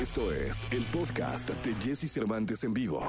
Esto 0.00 0.32
es 0.32 0.66
el 0.70 0.82
podcast 0.86 1.50
de 1.50 1.74
Jesse 1.74 2.10
Cervantes 2.10 2.64
en 2.64 2.72
vivo. 2.72 3.06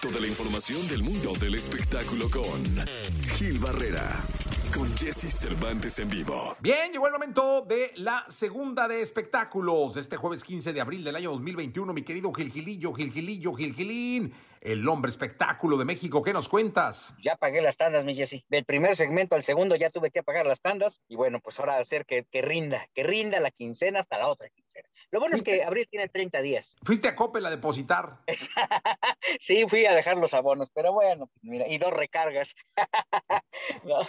Toda 0.00 0.20
la 0.20 0.28
información 0.28 0.86
del 0.86 1.02
mundo 1.02 1.32
del 1.40 1.56
espectáculo 1.56 2.30
con 2.30 2.62
Gil 3.34 3.58
Barrera, 3.58 4.16
con 4.72 4.96
Jesse 4.96 5.28
Cervantes 5.28 5.98
en 5.98 6.08
vivo. 6.08 6.56
Bien, 6.60 6.92
llegó 6.92 7.08
el 7.08 7.12
momento 7.14 7.66
de 7.68 7.90
la 7.96 8.24
segunda 8.28 8.86
de 8.86 9.02
espectáculos 9.02 9.96
este 9.96 10.16
jueves 10.16 10.44
15 10.44 10.72
de 10.72 10.80
abril 10.80 11.02
del 11.02 11.16
año 11.16 11.32
2021. 11.32 11.92
Mi 11.94 12.02
querido 12.02 12.32
Gilgilillo, 12.32 12.94
Gilgilillo, 12.94 13.52
Gilgilín, 13.52 14.32
el 14.60 14.86
hombre 14.88 15.10
espectáculo 15.10 15.76
de 15.76 15.84
México. 15.84 16.22
¿Qué 16.22 16.32
nos 16.32 16.48
cuentas? 16.48 17.14
Ya 17.22 17.36
pagué 17.36 17.62
las 17.62 17.76
tandas, 17.76 18.04
mi 18.04 18.14
Jessy. 18.14 18.44
Del 18.48 18.64
primer 18.64 18.96
segmento 18.96 19.34
al 19.34 19.44
segundo 19.44 19.76
ya 19.76 19.90
tuve 19.90 20.10
que 20.10 20.22
pagar 20.22 20.46
las 20.46 20.60
tandas. 20.60 21.00
Y 21.08 21.16
bueno, 21.16 21.40
pues 21.40 21.58
ahora 21.58 21.78
hacer 21.78 22.06
que, 22.06 22.24
que 22.30 22.42
rinda, 22.42 22.86
que 22.94 23.02
rinda 23.02 23.40
la 23.40 23.50
quincena 23.50 24.00
hasta 24.00 24.18
la 24.18 24.28
otra 24.28 24.48
quincena. 24.50 24.88
Lo 25.12 25.18
bueno 25.18 25.36
es 25.36 25.42
que 25.42 25.64
abril 25.64 25.88
tiene 25.90 26.08
30 26.08 26.40
días. 26.40 26.76
Fuiste 26.84 27.08
a 27.08 27.16
Coppel 27.16 27.44
a 27.44 27.50
depositar. 27.50 28.20
sí, 29.40 29.66
fui 29.68 29.84
a 29.86 29.94
dejar 29.94 30.16
los 30.16 30.34
abonos, 30.34 30.70
pero 30.72 30.92
bueno, 30.92 31.26
pues 31.26 31.42
mira, 31.42 31.66
y 31.66 31.78
dos 31.78 31.92
recargas. 31.92 32.54
No. 33.84 34.00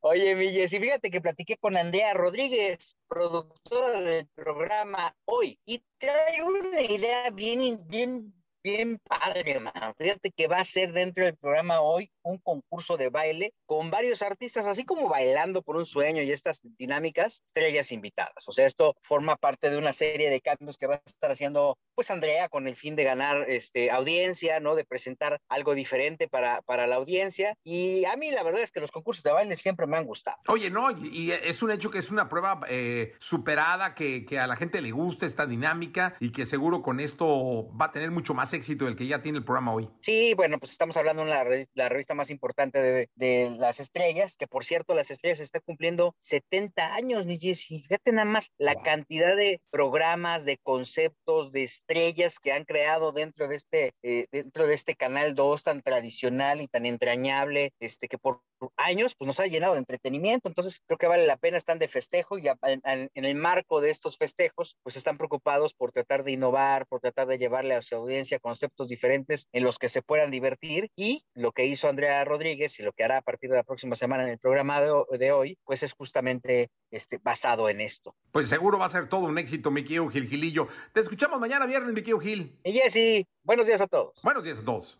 Oye, 0.00 0.34
mi 0.34 0.52
Jessy, 0.52 0.78
fíjate 0.78 1.10
que 1.10 1.20
platiqué 1.20 1.56
con 1.56 1.76
Andrea 1.76 2.14
Rodríguez, 2.14 2.96
productora 3.06 4.00
del 4.00 4.26
programa 4.34 5.14
Hoy, 5.24 5.58
y 5.64 5.82
trae 5.98 6.42
una 6.42 6.80
idea 6.82 7.30
bien, 7.30 7.80
bien, 7.86 8.32
bien 8.62 8.98
padre, 8.98 9.60
man. 9.60 9.94
Fíjate 9.96 10.30
que 10.30 10.48
va 10.48 10.60
a 10.60 10.64
ser 10.64 10.92
dentro 10.92 11.24
del 11.24 11.36
programa 11.36 11.80
Hoy 11.80 12.10
un 12.28 12.38
concurso 12.38 12.96
de 12.96 13.08
baile 13.08 13.54
con 13.66 13.90
varios 13.90 14.22
artistas, 14.22 14.66
así 14.66 14.84
como 14.84 15.08
bailando 15.08 15.62
por 15.62 15.76
un 15.76 15.86
sueño 15.86 16.22
y 16.22 16.30
estas 16.30 16.60
dinámicas, 16.78 17.42
estrellas 17.54 17.90
invitadas. 17.92 18.46
O 18.46 18.52
sea, 18.52 18.66
esto 18.66 18.96
forma 19.02 19.36
parte 19.36 19.70
de 19.70 19.78
una 19.78 19.92
serie 19.92 20.30
de 20.30 20.40
cambios 20.40 20.76
que 20.76 20.86
va 20.86 20.96
a 20.96 21.02
estar 21.04 21.30
haciendo, 21.30 21.78
pues, 21.94 22.10
Andrea, 22.10 22.48
con 22.48 22.68
el 22.68 22.76
fin 22.76 22.96
de 22.96 23.04
ganar 23.04 23.48
este, 23.48 23.90
audiencia, 23.90 24.60
¿no? 24.60 24.74
De 24.74 24.84
presentar 24.84 25.40
algo 25.48 25.74
diferente 25.74 26.28
para, 26.28 26.62
para 26.62 26.86
la 26.86 26.96
audiencia. 26.96 27.56
Y 27.64 28.04
a 28.04 28.16
mí 28.16 28.30
la 28.30 28.42
verdad 28.42 28.62
es 28.62 28.72
que 28.72 28.80
los 28.80 28.90
concursos 28.90 29.22
de 29.24 29.32
baile 29.32 29.56
siempre 29.56 29.86
me 29.86 29.96
han 29.96 30.04
gustado. 30.04 30.36
Oye, 30.48 30.70
no, 30.70 30.90
y, 30.90 31.30
es 31.30 31.62
un 31.62 31.70
hecho 31.70 31.90
que 31.90 31.98
es 31.98 32.10
una 32.10 32.28
prueba 32.28 32.60
eh, 32.68 33.14
superada, 33.18 33.94
que, 33.94 34.24
que 34.26 34.38
a 34.38 34.46
la 34.46 34.56
gente 34.56 34.80
le 34.80 34.90
gusta 34.90 35.26
esta 35.26 35.46
dinámica 35.46 36.14
y 36.20 36.30
que 36.30 36.46
seguro 36.46 36.82
con 36.82 37.00
esto 37.00 37.74
va 37.76 37.86
a 37.86 37.92
tener 37.92 38.10
mucho 38.10 38.34
más 38.34 38.52
éxito 38.52 38.84
del 38.84 38.96
que 38.96 39.06
ya 39.06 39.22
tiene 39.22 39.38
el 39.38 39.44
programa 39.44 39.72
hoy. 39.72 39.88
Sí, 40.00 40.34
bueno, 40.34 40.58
pues 40.58 40.72
estamos 40.72 40.96
hablando 40.96 41.24
de 41.24 41.30
la, 41.30 41.44
la 41.74 41.88
revista 41.88 42.14
más 42.18 42.30
importante 42.30 42.80
de, 42.82 43.08
de 43.14 43.50
las 43.58 43.80
estrellas, 43.80 44.36
que 44.36 44.46
por 44.46 44.64
cierto, 44.64 44.94
las 44.94 45.10
estrellas 45.10 45.40
está 45.40 45.60
cumpliendo 45.60 46.14
70 46.18 46.94
años, 46.94 47.24
mi 47.24 47.38
Jessy. 47.38 47.82
Fíjate 47.82 48.12
nada 48.12 48.26
más 48.26 48.50
la 48.58 48.74
Wow. 48.74 48.82
cantidad 48.84 49.34
de 49.36 49.60
programas, 49.70 50.44
de 50.44 50.58
conceptos, 50.58 51.52
de 51.52 51.62
estrellas 51.64 52.38
que 52.38 52.52
han 52.52 52.64
creado 52.64 53.12
dentro 53.12 53.48
de 53.48 53.56
este, 53.56 53.92
eh, 54.02 54.26
dentro 54.30 54.66
de 54.66 54.74
este 54.74 54.94
canal 54.96 55.34
2 55.34 55.62
tan 55.62 55.80
tradicional 55.82 56.60
y 56.60 56.68
tan 56.68 56.84
entrañable, 56.86 57.72
este, 57.80 58.08
que 58.08 58.18
por 58.18 58.42
años 58.76 59.14
pues 59.16 59.26
nos 59.26 59.38
ha 59.38 59.46
llenado 59.46 59.74
de 59.74 59.78
entretenimiento. 59.80 60.48
Entonces 60.48 60.80
creo 60.86 60.98
que 60.98 61.06
vale 61.06 61.26
la 61.26 61.36
pena, 61.36 61.56
están 61.56 61.78
de 61.78 61.86
festejo 61.88 62.38
y 62.38 62.48
a- 62.48 62.56
en, 62.62 62.80
en 63.14 63.24
el 63.24 63.34
marco 63.36 63.80
de 63.80 63.90
estos 63.90 64.16
festejos, 64.18 64.76
pues 64.82 64.96
están 64.96 65.16
preocupados 65.16 65.74
por 65.74 65.92
tratar 65.92 66.24
de 66.24 66.32
innovar, 66.32 66.86
por 66.88 67.00
tratar 67.00 67.28
de 67.28 67.38
llevarle 67.38 67.74
a 67.74 67.82
su 67.82 67.94
audiencia 67.94 68.40
conceptos 68.40 68.88
diferentes 68.88 69.46
en 69.52 69.62
los 69.62 69.78
que 69.78 69.88
se 69.88 70.02
puedan 70.02 70.30
divertir 70.32 70.88
y 70.96 71.24
lo 71.34 71.52
que 71.52 71.66
hizo 71.66 71.88
Andrea 71.88 72.07
Rodríguez 72.24 72.78
y 72.78 72.82
lo 72.82 72.92
que 72.92 73.04
hará 73.04 73.18
a 73.18 73.22
partir 73.22 73.50
de 73.50 73.56
la 73.56 73.62
próxima 73.62 73.96
semana 73.96 74.24
en 74.24 74.30
el 74.30 74.38
programa 74.38 74.80
de, 74.80 74.90
ho- 74.90 75.06
de 75.18 75.32
hoy, 75.32 75.58
pues 75.64 75.82
es 75.82 75.92
justamente 75.92 76.70
este, 76.90 77.18
basado 77.22 77.68
en 77.68 77.80
esto. 77.80 78.14
Pues 78.32 78.48
seguro 78.48 78.78
va 78.78 78.86
a 78.86 78.88
ser 78.90 79.08
todo 79.08 79.26
un 79.26 79.38
éxito, 79.38 79.70
mi 79.70 79.82
querido 79.82 80.08
Gilgilillo. 80.08 80.68
Te 80.92 81.00
escuchamos 81.00 81.38
mañana 81.40 81.66
viernes, 81.66 81.90
mi 81.94 82.00
querido 82.00 82.20
Gil. 82.20 82.58
Y 82.64 82.72
Jessy, 82.72 83.26
buenos 83.42 83.66
días 83.66 83.80
a 83.80 83.86
todos. 83.86 84.14
Buenos 84.22 84.44
días 84.44 84.60
a 84.60 84.64
todos. 84.64 84.98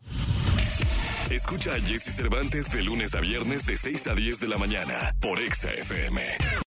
Escucha 1.31 1.75
a 1.75 1.81
Jesse 1.81 2.15
Cervantes 2.15 2.71
de 2.73 2.83
lunes 2.83 3.15
a 3.15 3.21
viernes 3.21 3.67
de 3.67 3.77
6 3.77 4.07
a 4.07 4.15
10 4.15 4.41
de 4.41 4.49
la 4.49 4.57
mañana 4.57 5.15
por 5.21 5.39
Exa 5.41 5.71
FM. 5.73 6.23